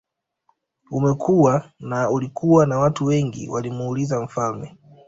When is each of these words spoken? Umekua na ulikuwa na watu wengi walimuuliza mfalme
Umekua 0.91 1.71
na 1.79 2.09
ulikuwa 2.09 2.65
na 2.65 2.79
watu 2.79 3.05
wengi 3.05 3.49
walimuuliza 3.49 4.21
mfalme 4.21 4.77